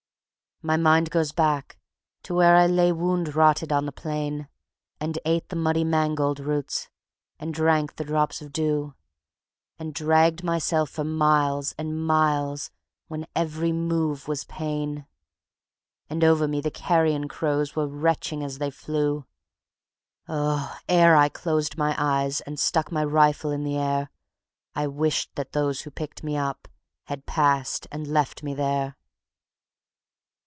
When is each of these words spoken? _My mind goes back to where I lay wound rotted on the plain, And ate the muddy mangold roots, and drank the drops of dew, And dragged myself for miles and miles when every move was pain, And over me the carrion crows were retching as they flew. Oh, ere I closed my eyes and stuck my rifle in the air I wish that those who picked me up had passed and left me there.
_My 0.63 0.79
mind 0.79 1.09
goes 1.09 1.31
back 1.31 1.79
to 2.21 2.35
where 2.35 2.55
I 2.55 2.67
lay 2.67 2.91
wound 2.91 3.33
rotted 3.33 3.71
on 3.71 3.87
the 3.87 3.91
plain, 3.91 4.47
And 4.99 5.17
ate 5.25 5.49
the 5.49 5.55
muddy 5.55 5.83
mangold 5.83 6.39
roots, 6.39 6.87
and 7.39 7.51
drank 7.51 7.95
the 7.95 8.03
drops 8.03 8.43
of 8.43 8.53
dew, 8.53 8.93
And 9.79 9.91
dragged 9.91 10.43
myself 10.43 10.91
for 10.91 11.03
miles 11.03 11.73
and 11.79 12.05
miles 12.05 12.69
when 13.07 13.25
every 13.35 13.71
move 13.71 14.27
was 14.27 14.43
pain, 14.43 15.07
And 16.11 16.23
over 16.23 16.47
me 16.47 16.61
the 16.61 16.69
carrion 16.69 17.27
crows 17.27 17.75
were 17.75 17.87
retching 17.87 18.43
as 18.43 18.59
they 18.59 18.69
flew. 18.69 19.25
Oh, 20.27 20.77
ere 20.87 21.15
I 21.15 21.27
closed 21.27 21.75
my 21.75 21.95
eyes 21.97 22.39
and 22.41 22.59
stuck 22.59 22.91
my 22.91 23.03
rifle 23.03 23.49
in 23.49 23.63
the 23.63 23.77
air 23.79 24.11
I 24.75 24.85
wish 24.85 25.27
that 25.33 25.53
those 25.53 25.81
who 25.81 25.89
picked 25.89 26.21
me 26.23 26.37
up 26.37 26.67
had 27.05 27.25
passed 27.25 27.87
and 27.91 28.05
left 28.05 28.43
me 28.43 28.53
there. 28.53 28.95